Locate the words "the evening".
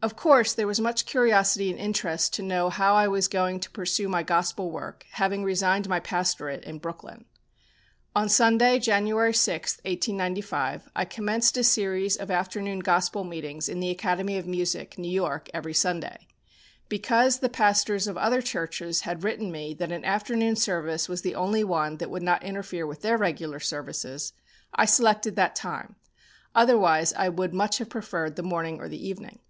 28.88-29.40